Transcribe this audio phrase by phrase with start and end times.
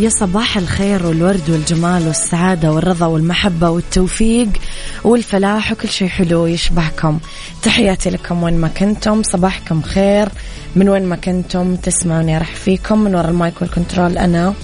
[0.00, 4.48] يا صباح الخير والورد والجمال والسعادة والرضا والمحبة والتوفيق
[5.04, 7.18] والفلاح وكل شيء حلو يشبهكم.
[7.62, 9.22] تحياتي لكم وين ما كنتم.
[9.22, 10.28] صباحكم خير.
[10.76, 12.98] من وين ما كنتم تسمعوني راح فيكم.
[12.98, 14.54] من وراء ال mic وال control أنا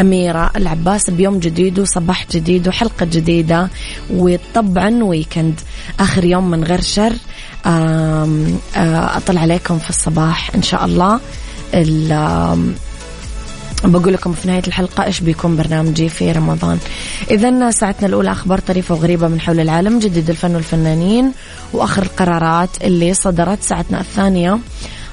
[0.00, 1.10] أميرة العباس.
[1.10, 3.68] بيوم جديد وصباح جديد وحلقة جديدة
[4.10, 5.60] وطبعا weekend
[6.00, 7.12] آخر يوم من غير شر.
[9.16, 11.20] أطلع عليكم في الصباح إن شاء الله.
[13.84, 16.78] بقول لكم في نهاية الحلقة إيش بيكون برنامجي في رمضان.
[17.30, 21.32] إذا ساعتنا الأولى أخبار طريفة وغريبة من حول العالم جديد الفن والفنانين
[21.72, 24.58] وآخر القرارات اللي صدرت ساعتنا الثانية.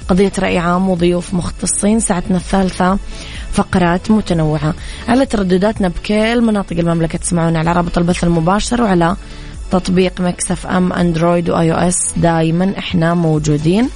[0.08, 2.98] قضية رأي عام وضيوف مختصين ساعتنا الثالثة
[3.54, 4.74] فقرات متنوعة.
[5.08, 9.16] على تردداتنا بكل مناطق المملكة تسمعون على رابط البث المباشر وعلى
[9.72, 12.14] تطبيق Mix FM Android و iOS.
[12.18, 13.90] دايما إحنا موجودين.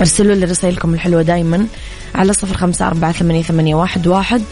[0.00, 1.66] ارسلوا لي رسائلكم الحلوة دايما.
[2.14, 4.42] على صفر خمسة أربعة ثمانية, ثمانية واحد, واحد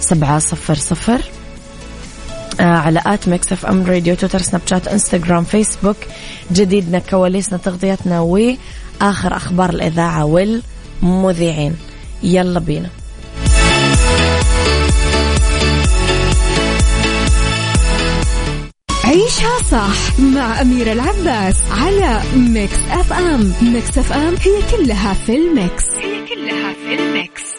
[0.00, 1.20] سبعة صفر صفر.
[2.60, 5.96] آه على at Mix FM Radio Twitter Snapchat Instagram Facebook.
[6.52, 11.76] جديدنا كواليسنا تغطياتنا وآخر أخبار الإذاعة والمذيعين.
[12.22, 12.88] يلا بينا.
[19.04, 23.52] عيشها صح مع أميرة العباس على Mix FM.
[23.62, 25.84] Mix FM هي كلها في ال mix.
[26.28, 27.57] كلها في ال mix.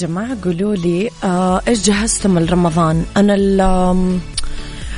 [0.00, 3.34] جماعة قولوا لي آه إيش جهزتم لرمضان؟ أنا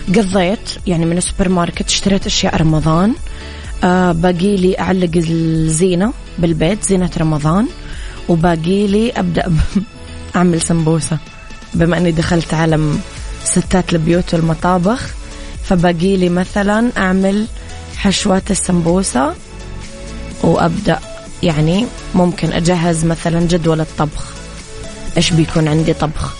[0.09, 3.15] قضيت يعني من السوبر ماركت اشتريت أشياء رمضان
[3.85, 7.67] آه باقي لي أعلق الزينة بالبيت زينة رمضان
[8.29, 9.53] وباقي لي أبدأ
[10.37, 11.19] أعمل سمبوسة
[11.75, 13.01] بما أني دخلت عالم
[13.45, 15.11] ستات البيوت والمطابخ
[15.65, 17.47] فباقي لي مثلا أعمل
[17.97, 19.35] حشوات السمبوسة
[20.43, 20.99] وأبدأ
[21.43, 24.42] يعني ممكن أجهز مثلا جدول الطبخ
[25.17, 26.35] إيش بيكون عندي طبخ؟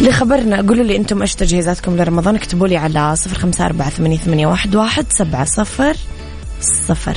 [0.00, 4.46] لخبرنا قولوا لي أنتم إيش تجهيزاتكم لرمضان؟ اكتبوا لي على صفر خمسة أربعة ثمانية, ثمانية
[4.46, 5.96] واحد, واحد سبعة صفر
[6.60, 7.16] صفر.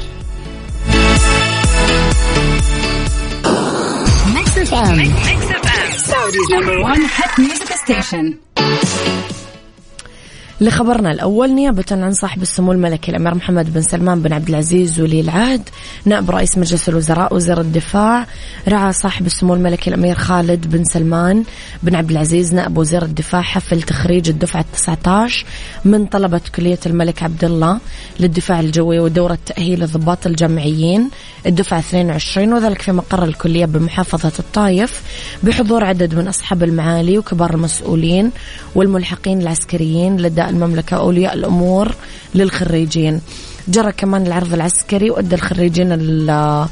[10.61, 15.21] لخبرنا الأول نيابة عن صاحب السمو الملكي الأمير محمد بن سلمان بن عبد العزيز ولي
[15.21, 15.61] العهد
[16.05, 18.25] نائب رئيس مجلس الوزراء وزير الدفاع
[18.67, 21.43] رعى صاحب السمو الملكي الأمير خالد بن سلمان
[21.83, 25.45] بن عبد العزيز نائب وزير الدفاع حفل تخريج الدفعة 19
[25.85, 27.79] من طلبة كلية الملك عبد الله
[28.19, 31.09] للدفاع الجوي ودورة تأهيل الضباط الجامعيين.
[31.45, 35.01] الدفعة 22 وذلك في مقر الكلية بمحافظة الطايف
[35.43, 38.31] بحضور عدد من أصحاب المعالي وكبار المسؤولين
[38.75, 41.95] والملحقين العسكريين لدى المملكة أولياء الأمور
[42.35, 43.21] للخريجين.
[43.67, 45.91] جرى كمان العرض العسكري وأدى الخريجين
[46.29, 46.69] آه،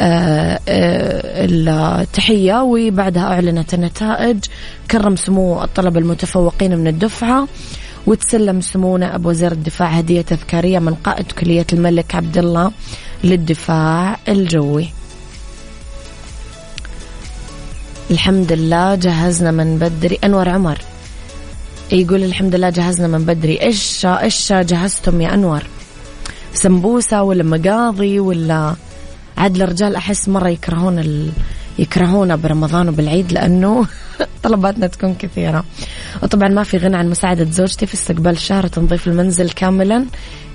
[0.00, 0.60] آه،
[1.44, 4.38] التحية وبعدها أعلنت النتائج.
[4.90, 7.48] كرم سمو الطلبة المتفوقين من الدفعة
[8.06, 12.72] وتسلم سمو نائب وزير الدفاع هدية تذكارية من قائد كلية الملك عبد الله
[13.24, 14.88] للدفاع الجوي.
[18.10, 20.78] الحمد لله جهزنا من بدري أنور عمر.
[21.92, 23.62] يقول الحمد لله جهزنا من بدري.
[23.62, 25.62] إيش إيش جهزتم يا أنور؟
[26.54, 28.74] سمبوسة ولا مقاضي ولا
[29.38, 31.30] عاد الرجال؟ أحس مرة يكرهون ال...
[31.78, 33.86] يكرهونا برمضان وبالعيد لأنه
[34.42, 35.64] طلباتنا تكون كثيرة.
[36.22, 40.04] وطبعا ما في غنى عن مساعدة زوجتي في استقبال الشهر وتنظيف المنزل كاملا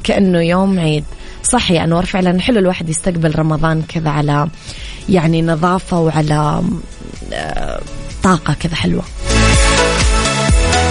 [0.03, 1.03] كأنه يوم عيد.
[1.43, 4.47] صح يا أنور فعلا حلو الواحد يستقبل رمضان كذا على
[5.09, 6.63] يعني نظافة وعلى
[7.33, 7.81] آه،
[8.23, 9.03] طاقة كذا حلوة.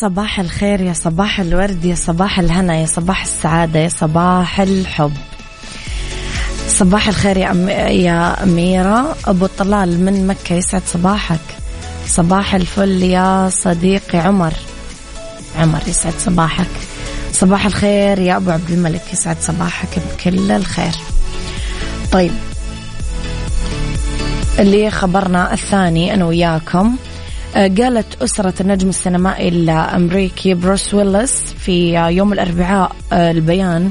[0.00, 5.12] صباح الخير يا صباح الورد يا صباح الهنا يا صباح السعادة يا صباح الحب.
[6.68, 7.68] صباح الخير يا, أم...
[7.68, 9.16] يا أميرة.
[9.26, 11.40] أبو طلال من مكة يسعد صباحك.
[12.06, 14.52] صباح الفل يا صديقي عمر.
[15.58, 16.70] عمر يسعد صباحك.
[17.32, 20.94] صباح الخير يا أبو عبد الملك يسعد صباحك بكل الخير.
[22.12, 22.32] طيب
[24.58, 26.96] اللي خبرنا الثاني أنا وياكم.
[27.54, 33.90] قالت أسرة النجم السينمائي الأمريكي بروس ويلس في يوم الأربعاء آه، البيان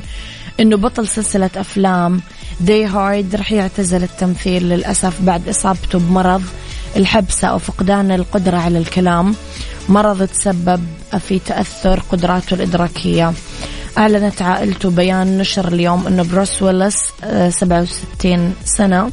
[0.59, 2.21] أنه بطل سلسلة أفلام
[2.61, 6.43] Die Hard رح يعتزل التمثيل للأسف بعد إصابته بمرض
[6.95, 9.35] الحبسة أو فقدان القدرة على الكلام.
[9.89, 10.85] مرض تسبب
[11.19, 13.33] في تأثر قدراته الإدراكية.
[13.97, 16.97] أعلنت عائلته بيان نشر اليوم أنه بروس ويلس
[17.49, 19.09] 67 آه، سنة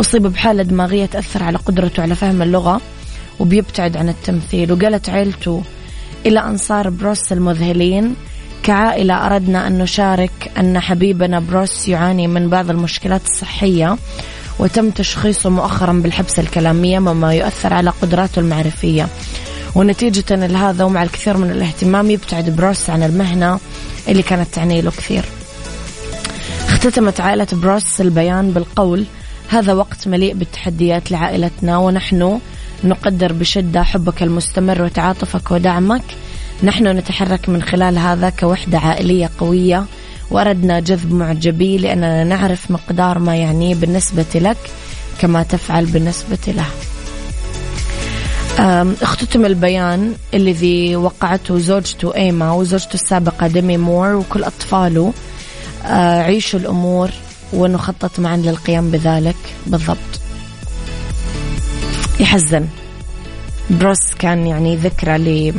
[0.00, 2.80] أصيب بحالة دماغية تأثر على قدرته على فهم اللغة.
[3.40, 4.72] وبيبتعد عن التمثيل.
[4.72, 5.62] وقالت عيلته
[6.26, 8.14] إلى أنصار بروس المذهلين.
[8.62, 13.96] كعائلة أردنا أن نشارك أن حبيبنا بروس يعاني من بعض المشكلات الصحية
[14.58, 19.08] وتم تشخيصه مؤخرا بالحبسة الكلامية مما يؤثر على قدراته المعرفية.
[19.74, 23.60] ونتيجة لهذا ومع الكثير من الاهتمام يبتعد بروس عن المهنة
[24.08, 25.24] اللي كانت تعني له كثير.
[26.68, 29.04] اختتمت عائلة بروس البيان بالقول
[29.48, 32.40] هذا وقت مليء بالتحديات لعائلتنا ونحن
[32.84, 36.02] نقدر بشدة حبك المستمر وتعاطفك ودعمك.
[36.62, 39.84] نحن نتحرك من خلال هذا كوحدة عائلية قوية.
[40.30, 44.56] وأردنا جذب معجبي لأننا نعرف مقدار ما يعنيه بالنسبة لك
[45.20, 46.66] كما تفعل بالنسبة له.
[49.02, 55.12] اختتم البيان الذي وقعته زوجته إيما وزوجته السابقة ديمي مور وكل أطفاله.
[55.84, 57.10] أه، عيشوا الأمور
[57.52, 59.36] ونخطط معا للقيام بذلك.
[59.66, 60.25] بالضبط.
[62.20, 62.66] يحزن.
[63.70, 65.54] بروس كان يعني ذكرى ل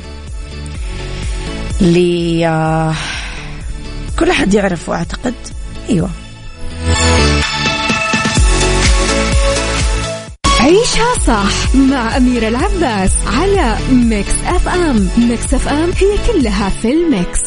[1.82, 2.94] ل آه،
[4.20, 5.34] كل أحد يعرفه أعتقد.
[5.90, 6.10] أيوة.
[10.60, 15.10] عيشها صح مع أميرة العباس على Mix FM.
[15.18, 17.40] Mix FM هي كلها في ال mix.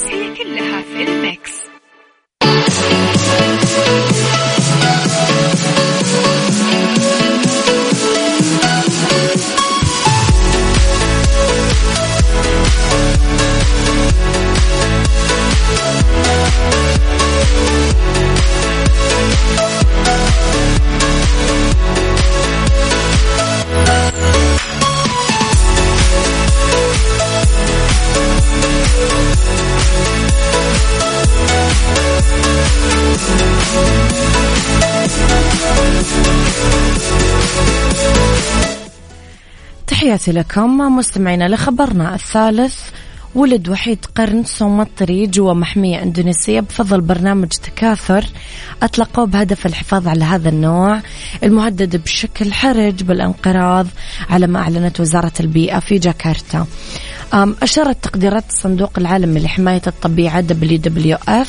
[40.01, 42.75] تحياتي لكم مستمعينا لخبرنا الثالث.
[43.35, 48.25] ولد وحيد قرن سومطري جوا محمية إندونيسية بفضل برنامج تكاثر.
[48.83, 51.01] أطلقوه بهدف الحفاظ على هذا النوع.
[51.45, 53.87] المهدد بشكل حرج بالانقراض
[54.31, 56.67] على ما أعلنت وزارة البيئة في جاكرتا.
[57.63, 61.49] أشارت تقديرات الصندوق العالمي لحماية الطبيعة WWF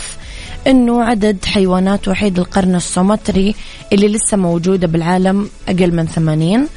[0.67, 3.55] أنه عدد حيوانات وحيد القرن السومطري
[3.93, 6.67] اللي لسه موجودة بالعالم أقل من ثمانين.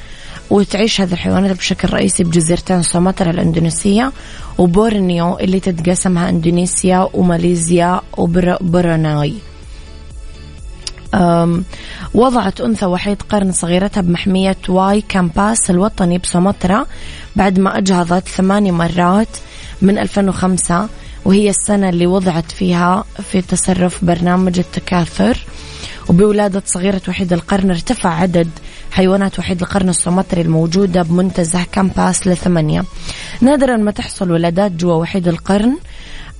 [0.50, 4.12] وتعيش هذه الحيوانات بشكل رئيسي بجزيرتين سومطرة الإندونيسية
[4.58, 9.34] وبورنيو اللي تتقسمها إندونيسيا وماليزيا وبروناي
[12.14, 16.86] وضعت أنثى وحيد قرن صغيرتها بمحمية واي كامباس الوطني بسومطرة
[17.36, 19.28] بعد ما أجهضت ثماني مرات
[19.82, 20.88] من 2005
[21.24, 25.46] وهي السنة اللي وضعت فيها في تصرف برنامج التكاثر.
[26.08, 28.48] وبولادة صغيرة وحيد القرن ارتفع عدد
[28.94, 32.84] حيوانات وحيد القرن السومطري الموجودة بمنتزه كامباس لثمانية.
[33.40, 35.76] نادرا ما تحصل ولادات جوا وحيد القرن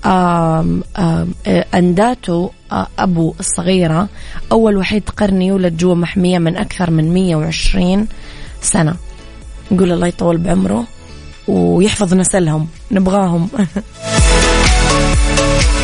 [0.07, 1.35] آم آم
[1.75, 2.51] أنداتو
[2.99, 4.09] أبو الصغيرة.
[4.53, 8.09] أول وحيد قرن يولد جوا محمية من أكثر من 120
[8.63, 8.95] سنة.
[9.71, 10.85] نقول الله يطول بعمره
[11.49, 12.69] ويحفظ نسلهم.
[12.91, 13.49] نبغاهم.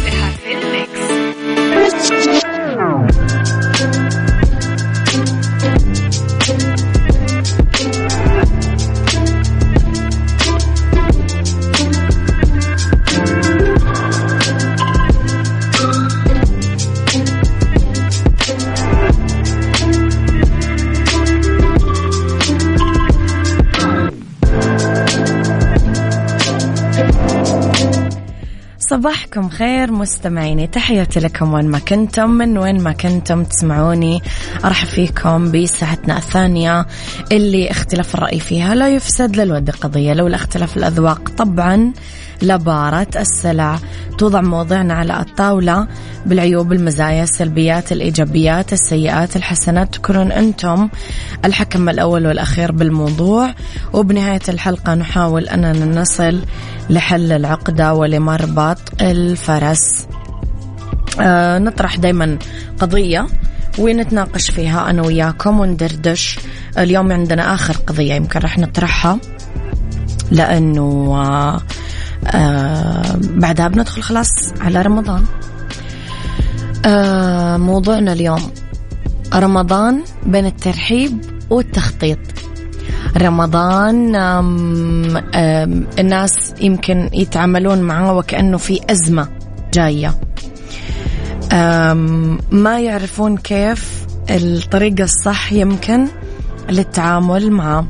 [29.01, 34.21] صباحكم خير مستمعيني تحياتي لكم وين ما كنتم من وين ما كنتم تسمعوني.
[34.65, 36.85] أرحب فيكم بساعتنا الثانية
[37.31, 41.29] اللي اختلاف الرأي فيها لا يفسد للود قضية لولا اختلاف الأذواق.
[41.37, 41.93] طبعا
[42.41, 43.79] لبارة السلع
[44.17, 45.87] توضع مواضيعنا على الطاولة.
[46.25, 49.93] بالعيوب المزايا السلبيات الإيجابيات السيئات الحسنات.
[49.93, 50.89] تكونون أنتم
[51.45, 53.53] الحكم الأول والأخير بالموضوع.
[53.93, 56.41] وبنهاية الحلقة نحاول أننا نصل
[56.89, 60.07] لحل العقدة ولمربط الفرس.
[61.19, 62.37] آه نطرح دايما
[62.79, 63.27] قضية
[63.79, 66.39] ونتناقش فيها أنا وياكم وندردش.
[66.77, 69.19] اليوم عندنا آخر قضية يمكن رح نطرحها
[70.31, 71.61] لأنه آه
[72.27, 74.29] آه بعدها بندخل خلاص
[74.61, 75.25] على رمضان.
[76.85, 78.51] آه موضوعنا اليوم.
[79.33, 82.19] رمضان بين الترحيب والتخطيط.
[83.17, 89.27] رمضان آم آم الناس يمكن يتعاملون معه وكأنه في أزمة
[89.73, 90.19] جاية.
[92.51, 96.07] ما يعرفون كيف الطريقة الصح يمكن
[96.69, 97.87] للتعامل معه.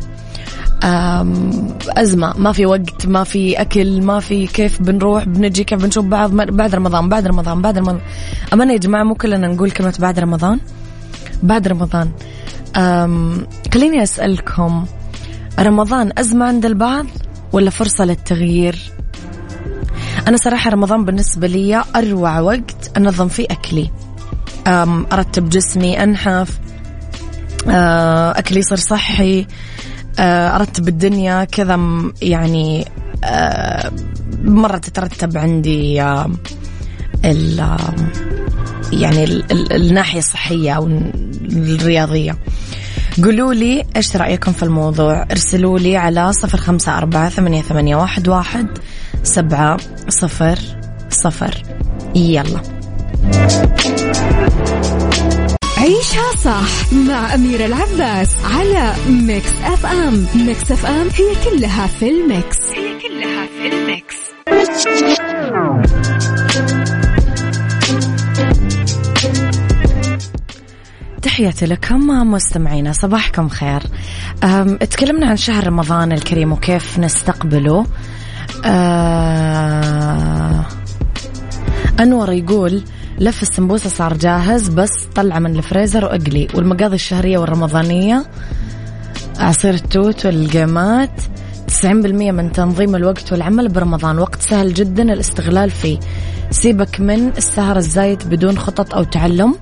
[0.83, 2.33] أزمة.
[2.37, 6.31] ما في وقت ما في أكل ما في كيف بنروح بنجي كيف بنشوف بعض.
[6.31, 7.99] بعد رمضان بعد رمضان بعد رمضان.
[8.53, 10.59] أمانة يا جماعة مو كلنا نقول كلمة بعد رمضان؟
[11.43, 12.11] بعد رمضان.
[13.73, 14.85] خليني أسألكم
[15.59, 17.05] رمضان أزمة عند البعض
[17.53, 18.79] ولا فرصة للتغيير؟
[20.27, 23.91] أنا صراحة رمضان بالنسبة لي أروع وقت أنظم فيه أكلي.
[25.13, 26.59] أرتب جسمي أنحف
[27.67, 29.47] أكلي يصير صحي.
[30.19, 31.79] أرتب الدنيا كذا
[32.21, 32.85] يعني
[34.43, 36.03] مرة تترتب عندي
[37.25, 37.77] ال
[38.91, 40.87] يعني ال ال الناحية الصحية أو
[41.51, 42.37] الرياضية.
[43.23, 48.27] قولوا لي إيش رأيكم في الموضوع؟ ارسلوا لي على صفر خمسة أربعة ثمانية, ثمانية واحد,
[48.27, 48.67] واحد
[49.23, 49.77] سبعة
[50.09, 50.59] صفر
[51.09, 51.63] صفر.
[52.15, 52.61] يلا.
[55.81, 60.27] عيشها صح مع أميرة العباس على Mix FM.
[60.35, 62.57] Mix FM هي كلها في ال mix.
[62.57, 64.15] هي كلها في الميكس.
[71.21, 73.81] تحياتي لكم مستمعينا صباحكم خير.
[74.79, 77.85] تكلمنا عن شهر رمضان الكريم وكيف نستقبله.
[78.65, 80.65] أه
[81.99, 82.83] أنور يقول
[83.21, 86.47] لف السمبوسة صار جاهز بس طلعه من الفريزر وأقلي.
[86.55, 88.25] والمقاضي الشهرية والرمضانية
[89.39, 91.21] عصير التوت والجيمات
[91.67, 91.85] 90%
[92.31, 94.19] من تنظيم الوقت والعمل برمضان.
[94.19, 95.99] وقت سهل جدا الاستغلال فيه.
[96.51, 99.55] سيبك من السهر الزايد بدون خطط أو تعلم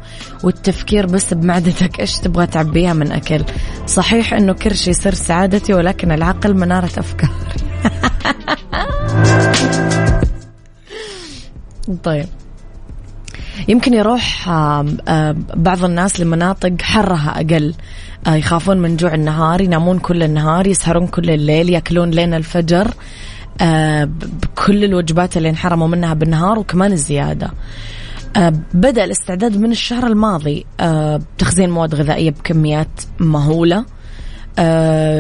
[0.44, 2.00] والتفكير بس بمعدتك.
[2.00, 3.44] إيش تبغى تعبيها من أكل؟
[3.88, 7.34] صحيح أنه كرشي سر سعادتي ولكن العقل منارة أفكاري
[12.04, 12.28] طيب.
[13.68, 14.50] يمكن يروح
[15.56, 17.74] بعض الناس لمناطق حرها أقل.
[18.28, 22.94] يخافون من جوع النهار ينامون كل النهار يسهرون كل الليل يأكلون لين الفجر.
[24.06, 27.52] بكل الوجبات اللي انحرموا منها بالنهار وكمان الزيادة.
[28.74, 30.66] بدأ الاستعداد من الشهر الماضي
[31.36, 33.78] بتخزين مواد غذائية بكميات مهولة.
[33.78, 33.86] آه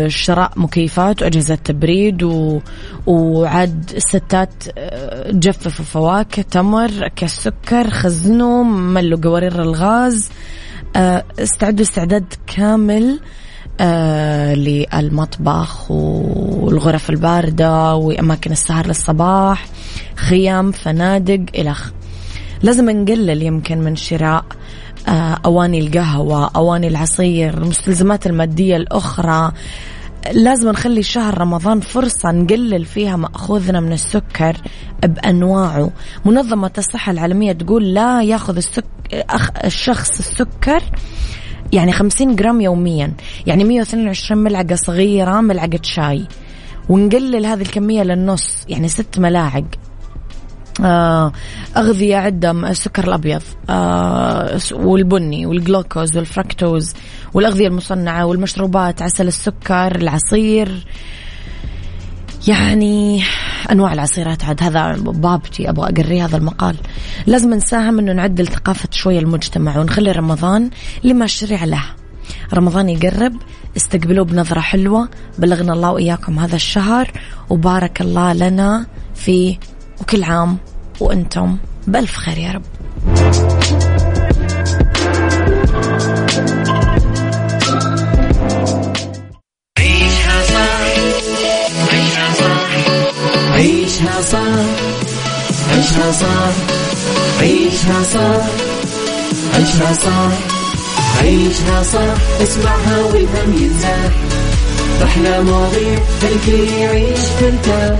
[0.07, 2.59] شراء مكيفات وأجهزة تبريد و...
[3.07, 10.29] وعاد الستات آه جففوا فواكه تمر كاس سكر خزنوا ملوا قوارير الغاز.
[10.95, 13.19] آه استعدوا استعداد كامل
[13.79, 19.65] آه للمطبخ والغرف الباردة وأماكن السهر للصباح
[20.15, 21.91] خيام فنادق إلخ
[22.63, 24.53] لازم نقلل يمكن من شراء آه،
[25.45, 29.51] أواني القهوة أواني العصير المستلزمات المادية الأخرى.
[30.33, 34.57] لازم نخلي شهر رمضان فرصة نقلل فيها مأخوذنا من السكر
[35.03, 35.91] بأنواعه.
[36.25, 38.85] منظمة الصحة العالمية تقول لا ياخذ السك...
[39.65, 40.83] الشخص السكر
[41.73, 43.13] يعني 50 جرام يوميا
[43.47, 46.25] يعني 122 ملعقة صغيرة ملعقة شاي.
[46.89, 49.63] ونقلل هذه الكمية للنص يعني ست ملاعق.
[49.63, 49.88] آه،
[51.77, 56.93] أغذية عدة السكر الأبيض آه، والبني والجلوكوز والفركتوز
[57.33, 60.87] والأغذية المصنعة والمشروبات عسل السكر العصير.
[62.47, 63.23] يعني
[63.71, 66.75] أنواع العصيرات عاد هذا بابتي أبغى أقري هذا المقال.
[67.25, 70.69] لازم نساهم إنه نعدل ثقافة شوية المجتمع ونخلي رمضان
[71.03, 71.83] لما شرع له.
[72.53, 73.33] رمضان يقرب
[73.77, 77.11] استقبلوه بنظرة حلوة بلغنا الله وإياكم هذا الشهر
[77.49, 79.57] وبارك الله لنا فيه
[80.01, 80.57] وكل عام
[80.99, 81.57] وأنتم
[81.87, 82.63] بألف خير يا رب.
[89.79, 90.81] عيشها صح
[91.91, 92.69] عيشها صح
[93.53, 94.59] عيشها صح
[95.71, 96.53] عيشها صح
[97.41, 98.45] عيشها صح
[99.55, 100.31] عيشها صح
[101.21, 104.11] عيشها صح اسمعها والهم ينزاح.
[105.03, 107.99] أحلى مواضيع خلي يعيش ترتاح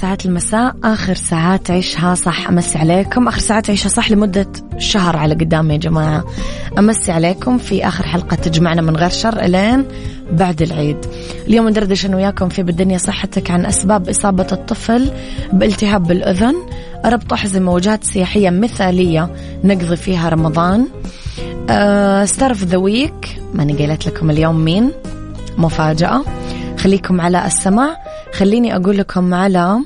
[0.00, 2.48] ساعات المساء آخر ساعات عيشها صح.
[2.48, 3.28] أمسي عليكم.
[3.28, 4.46] آخر ساعات عيشها صح لمدة
[4.78, 6.24] شهر على قدام يا جماعة.
[6.78, 7.58] أمسي عليكم.
[7.58, 9.84] في آخر حلقة تجمعنا من غير شر إلين
[10.32, 10.96] بعد العيد.
[11.46, 15.10] اليوم ندردش أنا وياكم في بالدنيا صحتك عن أسباب إصابة الطفل
[15.52, 16.54] بالتهاب بالأذن
[17.04, 19.30] ربط أحزمة وجهات سياحية مثالية
[19.64, 20.86] نقضي فيها رمضان.
[22.26, 24.90] ستارف ذا ويك ماني قايلت لكم اليوم مين؟
[25.58, 26.24] مفاجأة.
[26.78, 27.96] خليكم على السمع
[28.32, 29.78] خليني أقول لكم على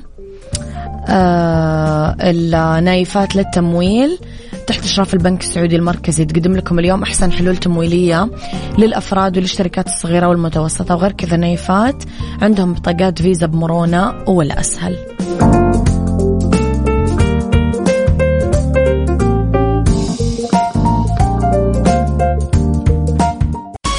[1.09, 4.19] آه النايفات للتمويل
[4.67, 6.25] تحت إشراف البنك السعودي المركزي.
[6.25, 8.29] تقدم لكم اليوم أحسن حلول تمويلية
[8.77, 12.03] للأفراد والاشتراكات الصغيرة والمتوسطة وغير كذا نايفات
[12.41, 14.97] عندهم بطاقات فيزا بمرونة ولا أسهل.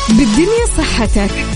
[0.09, 1.56] بالدنيا صحتك بالدنيا صحتك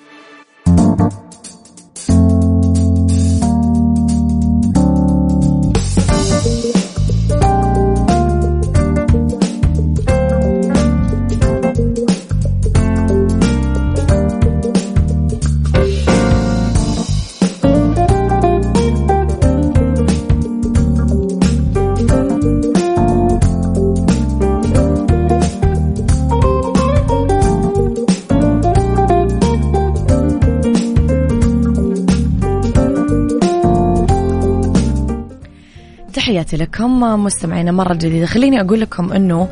[36.51, 38.25] تحياتي لكم مستمعينا مرة جديدة.
[38.25, 39.47] خليني أقول لكم أنه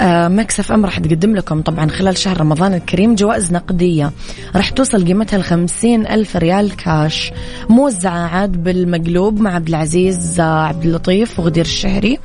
[0.00, 4.12] آه، Mix FM راح تقدم لكم طبعا خلال شهر رمضان الكريم جوائز نقدية.
[4.56, 7.32] راح توصل قيمتها لخمسين ألف ريال كاش
[7.68, 12.18] موزعة عاد بالمقلوب مع عبد العزيز آه، عبد اللطيف وغدير الشهري.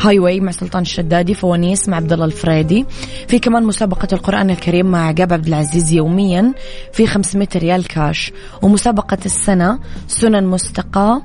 [0.00, 2.86] highway مع سلطان الشدادي فوانيس مع عبد الله الفريدي.
[3.28, 6.52] في كمان مسابقة القرآن الكريم مع عقاب عبد العزيز يوميا
[6.92, 8.32] في 500 ريال كاش
[8.62, 11.22] ومسابقة السنة سنن مستقى آه،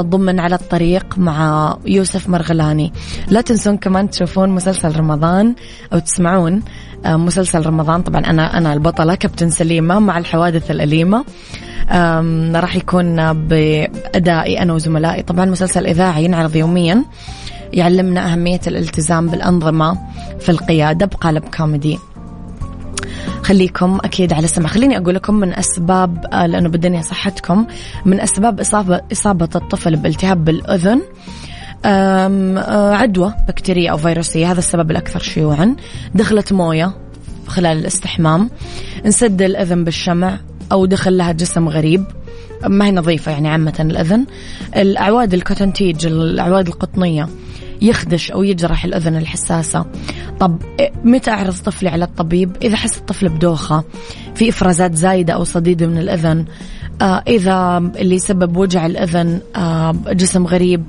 [0.00, 2.92] ضمن على الطريق مع يوسف مرغلاني.
[3.28, 5.54] لا تنسون كمان تشوفون مسلسل رمضان
[5.92, 6.62] أو تسمعون
[7.04, 8.02] آه، مسلسل رمضان.
[8.02, 11.24] طبعا أنا أنا البطلة كابتن سليمة مع الحوادث الأليمة.
[12.54, 15.22] راح يكون بأدائي أنا وزملائي.
[15.22, 17.04] طبعا مسلسل إذاعي ينعرض يوميا
[17.72, 19.98] يعلمنا أهمية الالتزام بالأنظمة
[20.40, 21.98] في القيادة بقالب كوميدي.
[23.42, 24.68] خليكم أكيد على السمع.
[24.68, 27.66] خليني أقول لكم من أسباب آه، لأنه بدني صحتكم
[28.04, 31.00] من أسباب إصابة, إصابة الطفل بالتهاب بالأذن
[31.84, 34.52] آه، عدوى بكتيرية أو فيروسية.
[34.52, 35.76] هذا السبب الأكثر شيوعا.
[36.14, 36.92] دخلت موية
[37.46, 38.50] خلال الاستحمام.
[39.06, 40.38] انسد الأذن بالشمع
[40.72, 42.04] أو دخل لها جسم غريب.
[42.66, 44.26] ما هي نظيفة يعني عامة الأذن.
[44.76, 47.28] الأعواد الكوتنتيج الأعواد القطنية
[47.82, 49.86] يخدش أو يجرح الأذن الحساسة.
[50.40, 50.58] طب
[51.04, 53.84] متى أعرض طفلي على الطبيب؟ إذا حس الطفل بدوخة
[54.34, 56.44] في إفرازات زايدة أو صديدة من الأذن
[57.02, 60.84] آه إذا اللي سبب وجع الأذن آه جسم غريب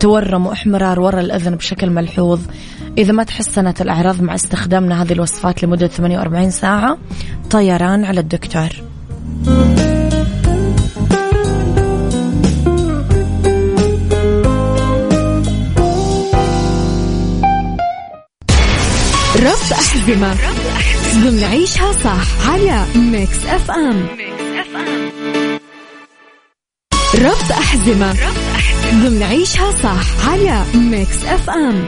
[0.00, 2.40] تورم واحمرار ورا الأذن بشكل ملحوظ
[2.98, 6.98] إذا ما تحسنت الأعراض مع استخدامنا هذه الوصفات لمدة 48 ساعة
[7.50, 8.68] طيران على الدكتور.
[19.40, 20.36] ربط أحزمة
[21.14, 24.06] ضمن عيشها صح على Mix FM
[27.14, 28.14] ربط أحزمة
[28.92, 31.86] ضمن عيشها صح على Mix FM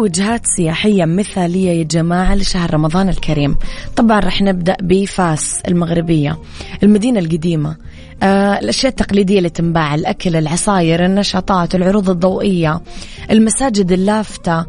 [0.00, 3.56] وجهات سياحية مثالية يا جماعة لشهر رمضان الكريم.
[3.96, 6.38] طبعا رح نبدأ بفاس المغربية
[6.82, 7.76] المدينة القديمة.
[8.22, 12.80] آه الأشياء التقليدية اللي تنباع الأكل العصاير النشاطات العروض الضوئية
[13.30, 14.66] المساجد اللافتة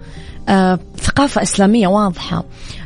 [0.98, 2.44] ثقافة إسلامية واضحة.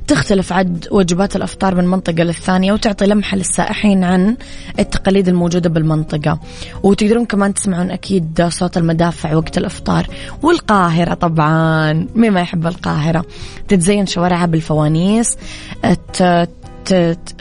[0.08, 4.38] تختلف عد وجبات الأفطار من منطقة للثانية وتعطي لمحة للسائحين عن
[4.80, 6.40] التقاليد الموجودة بالمنطقة.
[6.84, 10.08] وتقدرون كمان تسمعون أكيد صوت المدافع وقت الأفطار.
[10.44, 13.26] والقاهرة طبعا مين ما يحب القاهرة.
[13.68, 15.38] تتزين شوارعها بالفوانيس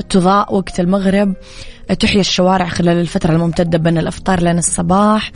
[0.09, 1.35] تضاء وقت المغرب
[2.01, 5.33] تحيا الشوارع خلال الفترة الممتدة بين الأفطار لين الصباح.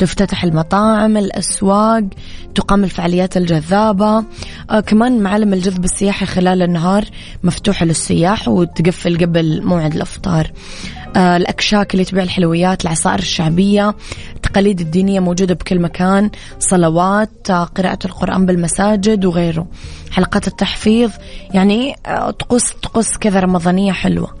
[0.00, 2.04] تفتتح المطاعم الأسواق
[2.54, 4.24] تقام الفعاليات الجذابة.
[4.70, 7.04] آه كمان معالم الجذب السياحي خلال النهار
[7.42, 10.52] مفتوحة للسياح وتقفل قبل موعد الأفطار.
[11.16, 13.94] آه الأكشاك اللي تبيع الحلويات العصائر الشعبية
[14.36, 19.66] التقاليد الدينية موجودة بكل مكان صلوات آه قراءة القرآن بالمساجد وغيره.
[20.10, 21.10] حلقات التحفيظ
[21.54, 24.40] يعني آه طقوس طقوس كذا رمضانية حلوة.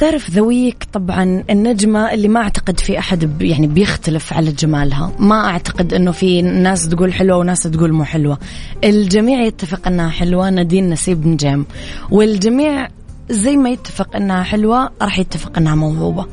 [0.00, 5.12] star of the week طبعا النجمة اللي ما أعتقد في أحد يعني بيختلف على جمالها.
[5.18, 8.38] ما أعتقد أنه في ناس تقول حلوة وناس تقول مو حلوة.
[8.84, 11.64] الجميع يتفق أنها حلوة نادين نسيب نجم.
[12.10, 12.88] والجميع
[13.30, 16.26] زي ما يتفق أنها حلوة راح يتفق أنها موهوبة.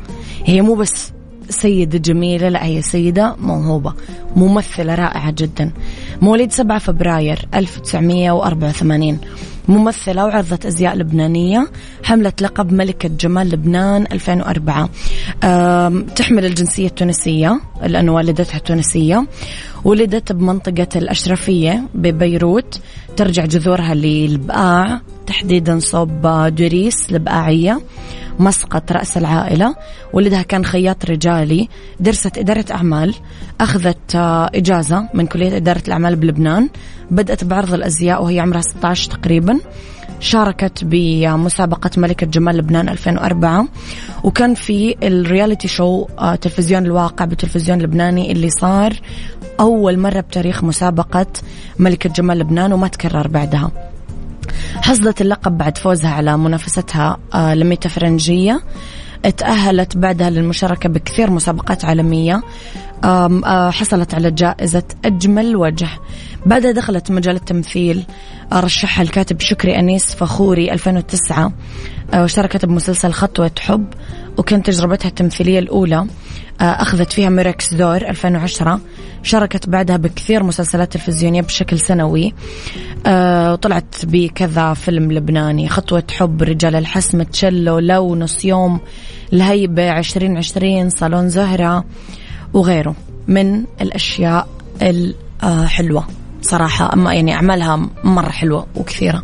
[0.45, 1.11] هي مو بس
[1.49, 3.93] سيدة جميلة لا هي سيدة موهوبة.
[4.35, 5.71] ممثلة رائعة جدا.
[6.21, 9.19] مواليد 7 فبراير 1984
[9.67, 11.67] ممثلة وعرضت أزياء لبنانية
[12.03, 14.89] حملت لقب ملكة جمال لبنان 2004
[16.15, 19.27] تحمل الجنسية التونسية لأن والدتها تونسية.
[19.83, 22.79] ولدت بمنطقة الأشرفية ببيروت.
[23.15, 27.81] ترجع جذورها للبقاع تحديدا صوب دريس البقاعية
[28.39, 29.75] مسقط رأس العائلة.
[30.13, 33.15] ولدها كان خياط رجالي درست إدارة أعمال
[33.61, 36.69] أخذت آه، إجازة من كلية إدارة الأعمال بلبنان.
[37.11, 39.59] بدأت بعرض الأزياء وهي عمرها 16 تقريبا.
[40.19, 43.67] شاركت بمسابقة ملكة جمال لبنان 2004
[44.23, 48.93] وكان في الرياليتي شو آه، تلفزيون الواقع بتلفزيون لبناني اللي صار
[49.59, 51.25] أول مرة بتاريخ مسابقة
[51.79, 53.71] ملكة جمال لبنان وما تكرر بعدها.
[54.75, 58.61] حصدت اللقب بعد فوزها على منافستها آه، لميتا فرنجية.
[59.37, 62.41] تأهلت بعدها للمشاركة بكثير مسابقات عالمية.
[63.03, 65.89] آه، حصلت على جائزة أجمل وجه.
[66.45, 68.05] بعدها دخلت مجال التمثيل
[68.51, 71.53] آه، رشحها الكاتب شكري أنيس فخوري 2009
[72.13, 73.85] واشتركت بمسلسل خطوة حب
[74.37, 76.05] وكانت تجربتها التمثيلية الأولى
[76.61, 78.79] أخذت فيها ميركس دور 2010
[79.23, 82.33] شاركت بعدها بكثير مسلسلات تلفزيونية بشكل سنوي
[83.07, 88.79] وطلعت بكذا فيلم لبناني خطوة حب رجال الحسم تشلو لو نص يوم
[89.33, 91.85] الهيبة عشرين عشرين صالون زهرة
[92.53, 92.95] وغيره
[93.27, 94.47] من الأشياء
[95.43, 96.07] الحلوة
[96.47, 99.23] صراحة أما يعني أعمالها مرة حلوة وكثيرة.